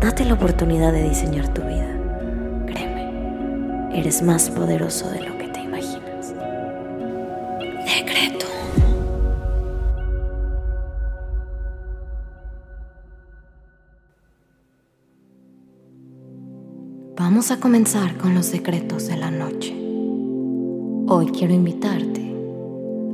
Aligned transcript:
Date 0.00 0.24
la 0.24 0.34
oportunidad 0.34 0.92
de 0.92 1.08
diseñar 1.08 1.52
tu 1.52 1.60
vida. 1.62 1.92
Créeme, 2.66 3.98
eres 3.98 4.22
más 4.22 4.48
poderoso 4.48 5.10
de 5.10 5.22
lo 5.22 5.36
que 5.36 5.48
te 5.48 5.60
imaginas. 5.60 6.34
Decreto. 7.84 8.46
Vamos 17.16 17.50
a 17.50 17.58
comenzar 17.58 18.16
con 18.18 18.36
los 18.36 18.52
decretos 18.52 19.08
de 19.08 19.16
la 19.16 19.32
noche. 19.32 19.74
Hoy 21.08 21.32
quiero 21.36 21.52
invitarte 21.54 22.36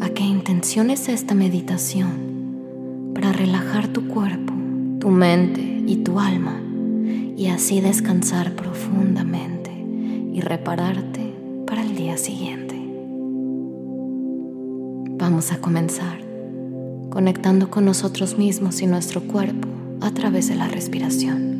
a 0.02 0.10
que 0.10 0.22
intenciones 0.22 1.08
esta 1.08 1.34
meditación 1.34 3.12
para 3.14 3.32
relajar 3.32 3.88
tu 3.88 4.06
cuerpo, 4.06 4.52
tu 5.00 5.08
mente 5.08 5.62
y 5.62 5.96
tu 6.04 6.20
alma 6.20 6.60
y 7.36 7.48
así 7.48 7.80
descansar 7.80 8.52
profundamente 8.54 9.70
y 10.32 10.40
repararte 10.40 11.34
para 11.66 11.82
el 11.82 11.96
día 11.96 12.16
siguiente. 12.16 12.74
Vamos 15.18 15.52
a 15.52 15.60
comenzar 15.60 16.18
conectando 17.10 17.70
con 17.70 17.84
nosotros 17.84 18.36
mismos 18.38 18.82
y 18.82 18.86
nuestro 18.86 19.22
cuerpo 19.22 19.68
a 20.00 20.10
través 20.10 20.48
de 20.48 20.56
la 20.56 20.66
respiración. 20.68 21.54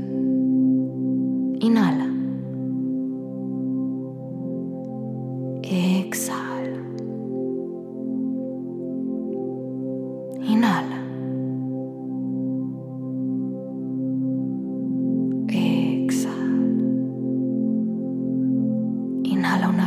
Inhala. 1.60 2.13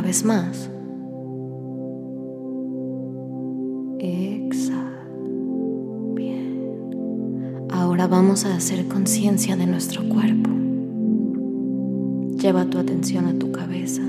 Vez 0.08 0.23
más. 0.23 0.72
Exhala. 4.00 5.05
Bien. 6.16 7.67
Ahora 7.69 8.08
vamos 8.08 8.45
a 8.45 8.55
hacer 8.55 8.88
conciencia 8.88 9.58
de 9.58 9.67
nuestro 9.67 10.08
cuerpo. 10.08 10.50
Lleva 12.41 12.63
tu 12.69 12.78
atención 12.78 13.25
a 13.25 13.38
tu 13.38 13.52
cabeza 13.52 14.02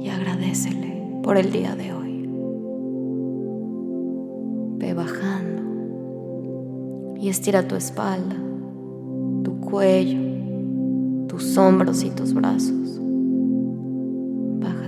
y 0.00 0.08
agradecele 0.08 1.20
por 1.22 1.36
el 1.36 1.52
día 1.52 1.76
de 1.76 1.92
hoy. 1.92 2.28
Ve 4.78 4.92
bajando 4.92 5.62
y 7.20 7.28
estira 7.28 7.68
tu 7.68 7.76
espalda, 7.76 8.34
tu 9.44 9.60
cuello, 9.60 10.18
tus 11.28 11.56
hombros 11.56 12.02
y 12.02 12.10
tus 12.10 12.34
brazos. 12.34 12.79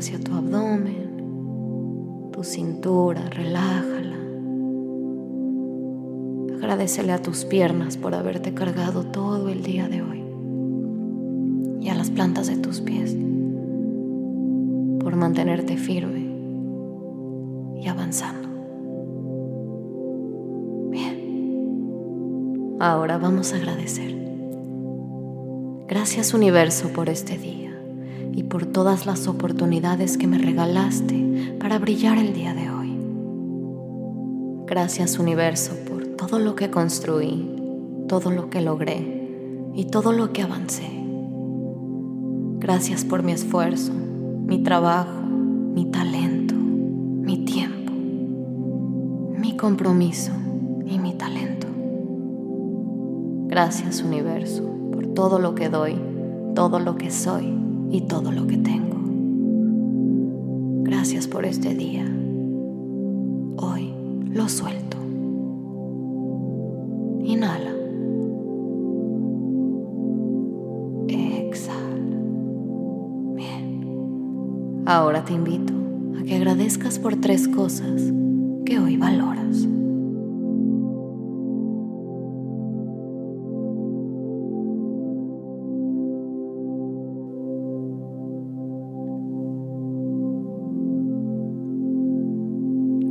Hacia 0.02 0.18
tu 0.18 0.34
abdomen, 0.34 1.10
tu 2.32 2.42
cintura, 2.42 3.30
relájala. 3.30 4.16
Agradecele 6.56 7.12
a 7.12 7.22
tus 7.22 7.44
piernas 7.44 7.96
por 7.98 8.16
haberte 8.16 8.52
cargado 8.52 9.04
todo 9.04 9.48
el 9.48 9.62
día 9.62 9.88
de 9.88 10.02
hoy 10.02 10.24
y 11.80 11.88
a 11.88 11.94
las 11.94 12.10
plantas 12.10 12.48
de 12.48 12.56
tus 12.56 12.80
pies 12.80 13.16
por 14.98 15.14
mantenerte 15.14 15.76
firme 15.76 16.34
y 17.80 17.86
avanzando. 17.86 18.48
Bien, 20.90 22.76
ahora 22.80 23.18
vamos 23.18 23.52
a 23.52 23.56
agradecer. 23.56 24.16
Gracias 25.86 26.34
universo 26.34 26.88
por 26.88 27.08
este 27.08 27.38
día 27.38 27.71
y 28.34 28.44
por 28.44 28.66
todas 28.66 29.06
las 29.06 29.28
oportunidades 29.28 30.16
que 30.16 30.26
me 30.26 30.38
regalaste 30.38 31.56
para 31.60 31.78
brillar 31.78 32.18
el 32.18 32.32
día 32.32 32.54
de 32.54 32.70
hoy. 32.70 32.96
Gracias 34.66 35.18
universo 35.18 35.72
por 35.86 36.06
todo 36.16 36.38
lo 36.38 36.54
que 36.56 36.70
construí, 36.70 37.48
todo 38.08 38.30
lo 38.30 38.48
que 38.48 38.62
logré 38.62 39.70
y 39.74 39.84
todo 39.86 40.12
lo 40.12 40.32
que 40.32 40.42
avancé. 40.42 40.88
Gracias 42.58 43.04
por 43.04 43.22
mi 43.22 43.32
esfuerzo, 43.32 43.92
mi 43.92 44.62
trabajo, 44.62 45.20
mi 45.20 45.86
talento, 45.86 46.54
mi 46.54 47.44
tiempo, 47.44 47.92
mi 49.38 49.56
compromiso 49.56 50.32
y 50.86 50.98
mi 50.98 51.14
talento. 51.14 51.66
Gracias 53.48 54.02
universo 54.02 54.62
por 54.90 55.08
todo 55.08 55.38
lo 55.38 55.54
que 55.54 55.68
doy, 55.68 56.00
todo 56.54 56.78
lo 56.78 56.96
que 56.96 57.10
soy 57.10 57.71
y 57.92 58.00
todo 58.00 58.32
lo 58.32 58.46
que 58.46 58.56
tengo. 58.56 58.96
Gracias 60.82 61.28
por 61.28 61.44
este 61.44 61.74
día. 61.74 62.04
Hoy 63.58 63.92
lo 64.30 64.48
suelto. 64.48 64.96
Inhala. 67.22 67.74
Exhala. 71.08 72.16
Bien. 73.36 74.82
Ahora 74.86 75.22
te 75.24 75.34
invito 75.34 75.74
a 76.18 76.24
que 76.24 76.36
agradezcas 76.36 76.98
por 76.98 77.16
tres 77.16 77.46
cosas 77.46 78.02
que 78.64 78.78
hoy 78.78 78.96
valoras. 78.96 79.31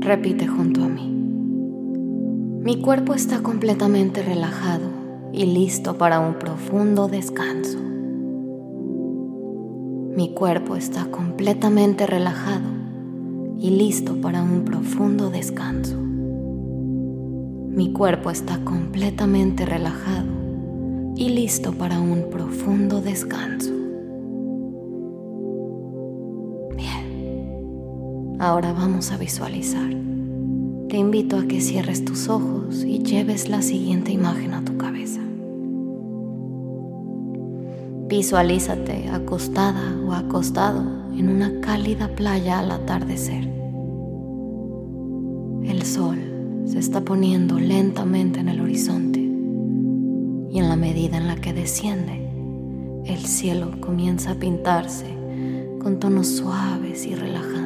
Repite 0.01 0.47
junto 0.47 0.83
a 0.83 0.89
mí. 0.89 1.07
Mi 2.63 2.81
cuerpo 2.81 3.13
está 3.13 3.43
completamente 3.43 4.23
relajado 4.23 4.89
y 5.31 5.45
listo 5.45 5.99
para 5.99 6.19
un 6.19 6.39
profundo 6.39 7.07
descanso. 7.07 7.77
Mi 10.15 10.33
cuerpo 10.33 10.75
está 10.75 11.05
completamente 11.05 12.07
relajado 12.07 12.67
y 13.59 13.69
listo 13.69 14.19
para 14.19 14.41
un 14.41 14.65
profundo 14.65 15.29
descanso. 15.29 15.97
Mi 15.99 17.93
cuerpo 17.93 18.31
está 18.31 18.57
completamente 18.63 19.67
relajado 19.67 20.31
y 21.15 21.29
listo 21.29 21.73
para 21.73 21.99
un 21.99 22.31
profundo 22.31 23.01
descanso. 23.01 23.80
Ahora 28.41 28.73
vamos 28.73 29.11
a 29.11 29.17
visualizar. 29.17 29.89
Te 30.89 30.97
invito 30.97 31.37
a 31.37 31.45
que 31.45 31.61
cierres 31.61 32.03
tus 32.03 32.27
ojos 32.27 32.83
y 32.83 33.03
lleves 33.03 33.47
la 33.47 33.61
siguiente 33.61 34.11
imagen 34.11 34.55
a 34.55 34.65
tu 34.65 34.77
cabeza. 34.77 35.21
Visualízate 38.09 39.09
acostada 39.09 39.95
o 40.05 40.13
acostado 40.13 40.81
en 41.15 41.29
una 41.29 41.61
cálida 41.61 42.07
playa 42.15 42.59
al 42.59 42.71
atardecer. 42.71 43.47
El 45.63 45.83
sol 45.83 46.17
se 46.65 46.79
está 46.79 47.01
poniendo 47.01 47.59
lentamente 47.59 48.39
en 48.39 48.49
el 48.49 48.59
horizonte 48.59 49.19
y 49.19 50.57
en 50.57 50.67
la 50.67 50.75
medida 50.75 51.17
en 51.17 51.27
la 51.27 51.35
que 51.35 51.53
desciende, 51.53 52.27
el 53.05 53.19
cielo 53.19 53.79
comienza 53.79 54.31
a 54.31 54.35
pintarse 54.35 55.05
con 55.79 55.99
tonos 55.99 56.27
suaves 56.27 57.05
y 57.05 57.13
relajantes. 57.13 57.60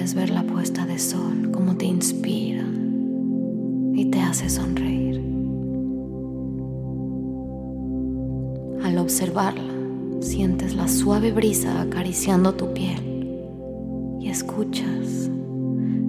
puedes 0.00 0.14
ver 0.14 0.30
la 0.30 0.44
puesta 0.44 0.86
de 0.86 0.98
sol, 0.98 1.50
como 1.52 1.76
te 1.76 1.84
inspira 1.84 2.64
y 3.92 4.06
te 4.06 4.18
hace 4.18 4.48
sonreír. 4.48 5.20
Al 8.82 8.96
observarla, 8.96 9.74
sientes 10.20 10.74
la 10.74 10.88
suave 10.88 11.32
brisa 11.32 11.82
acariciando 11.82 12.54
tu 12.54 12.72
piel 12.72 13.28
y 14.20 14.30
escuchas 14.30 15.30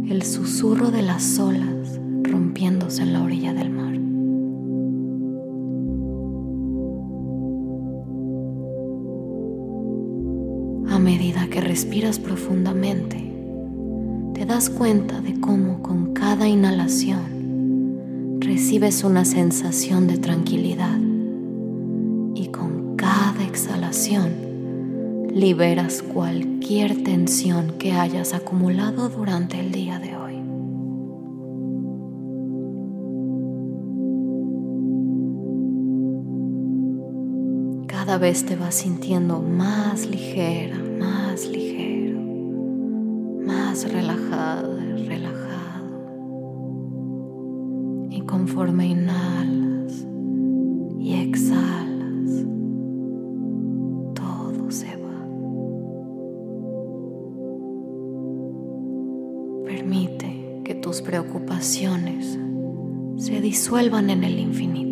el 0.07 0.23
susurro 0.23 0.89
de 0.89 1.01
las 1.01 1.37
olas 1.37 1.99
rompiéndose 2.23 3.01
en 3.01 3.11
la 3.11 3.23
orilla 3.23 3.53
del 3.53 3.71
mar. 3.71 3.95
A 10.95 10.97
medida 10.97 11.49
que 11.49 11.59
respiras 11.59 12.19
profundamente, 12.19 13.20
das 14.51 14.69
cuenta 14.69 15.21
de 15.21 15.39
cómo 15.39 15.81
con 15.81 16.13
cada 16.13 16.45
inhalación 16.45 18.37
recibes 18.41 19.05
una 19.05 19.23
sensación 19.23 20.07
de 20.07 20.17
tranquilidad 20.17 20.99
y 22.35 22.47
con 22.47 22.97
cada 22.97 23.45
exhalación 23.45 25.29
liberas 25.33 26.01
cualquier 26.01 27.01
tensión 27.01 27.77
que 27.79 27.93
hayas 27.93 28.33
acumulado 28.33 29.07
durante 29.07 29.57
el 29.57 29.71
día 29.71 29.99
de 29.99 30.17
hoy. 30.17 30.35
Cada 37.87 38.17
vez 38.17 38.45
te 38.45 38.57
vas 38.57 38.75
sintiendo 38.75 39.41
más 39.41 40.07
ligera, 40.07 40.75
más 40.99 41.47
ligero, 41.47 41.70
más 43.81 43.91
relajada, 43.93 44.79
relajado. 45.07 46.07
Y 48.09 48.21
conforme 48.21 48.87
inhalas 48.87 50.05
y 50.99 51.13
exhalas, 51.13 52.45
todo 54.13 54.69
se 54.69 54.97
va. 54.97 55.25
Permite 59.65 60.61
que 60.63 60.75
tus 60.75 61.01
preocupaciones 61.01 62.37
se 63.17 63.41
disuelvan 63.41 64.09
en 64.09 64.23
el 64.23 64.39
infinito. 64.39 64.90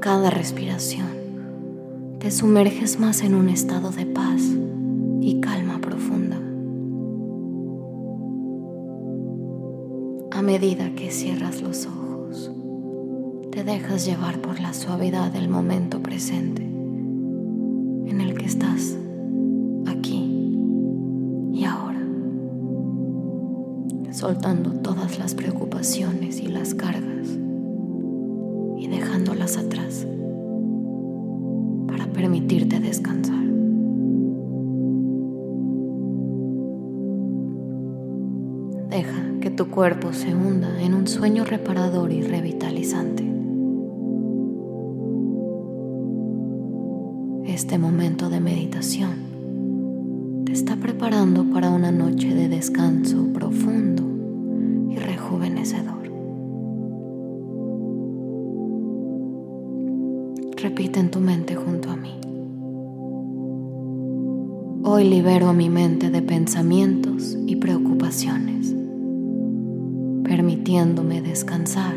Cada 0.00 0.30
respiración 0.30 1.08
te 2.20 2.30
sumerges 2.30 2.98
más 2.98 3.20
en 3.20 3.34
un 3.34 3.50
estado 3.50 3.90
de 3.90 4.06
paz 4.06 4.40
y 5.20 5.40
calma 5.40 5.78
profunda. 5.78 6.38
A 10.30 10.40
medida 10.40 10.94
que 10.94 11.10
cierras 11.10 11.60
los 11.60 11.86
ojos, 11.86 12.50
te 13.50 13.62
dejas 13.62 14.06
llevar 14.06 14.40
por 14.40 14.58
la 14.58 14.72
suavidad 14.72 15.30
del 15.32 15.50
momento 15.50 16.02
presente 16.02 16.62
en 16.62 18.20
el 18.22 18.38
que 18.38 18.46
estás 18.46 18.96
aquí 19.86 20.56
y 21.52 21.64
ahora, 21.64 22.00
soltando 24.12 24.72
todas 24.80 25.18
las 25.18 25.34
preocupaciones 25.34 26.40
y 26.40 26.46
las 26.46 26.74
cargas 26.74 27.10
dejándolas 28.90 29.56
atrás 29.56 30.06
para 31.86 32.06
permitirte 32.06 32.80
descansar. 32.80 33.44
Deja 38.90 39.22
que 39.40 39.50
tu 39.50 39.70
cuerpo 39.70 40.12
se 40.12 40.34
hunda 40.34 40.82
en 40.82 40.94
un 40.94 41.06
sueño 41.06 41.44
reparador 41.44 42.12
y 42.12 42.22
revitalizante. 42.22 43.24
Este 47.46 47.78
momento 47.78 48.28
de 48.30 48.40
meditación 48.40 49.30
te 50.44 50.52
está 50.52 50.76
preparando 50.76 51.44
para 51.44 51.70
una 51.70 51.92
noche 51.92 52.34
de 52.34 52.48
descanso 52.48 53.28
profundo 53.32 54.02
y 54.90 54.96
rejuvenecedor. 54.96 55.99
Repite 60.62 61.00
en 61.00 61.10
tu 61.10 61.20
mente 61.20 61.54
junto 61.54 61.90
a 61.90 61.96
mí. 61.96 62.20
Hoy 64.84 65.08
libero 65.08 65.54
mi 65.54 65.70
mente 65.70 66.10
de 66.10 66.20
pensamientos 66.20 67.34
y 67.46 67.56
preocupaciones, 67.56 68.74
permitiéndome 70.22 71.22
descansar 71.22 71.94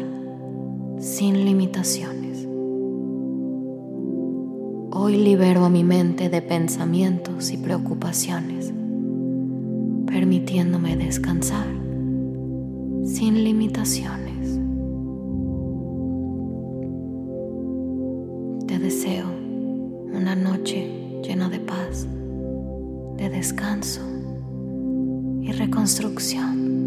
sin 0.97 1.43
limitaciones. 1.43 2.47
Hoy 4.91 5.17
libero 5.17 5.65
a 5.65 5.69
mi 5.69 5.83
mente 5.83 6.29
de 6.29 6.41
pensamientos 6.41 7.51
y 7.51 7.57
preocupaciones, 7.57 8.73
permitiéndome 10.05 10.95
descansar 10.95 11.67
sin 13.03 13.43
limitaciones. 13.43 14.32
Noche 20.35 21.21
llena 21.23 21.49
de 21.49 21.59
paz, 21.59 22.07
de 23.17 23.29
descanso 23.29 24.01
y 25.41 25.51
reconstrucción. 25.51 26.82